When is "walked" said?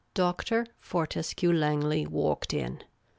2.07-2.55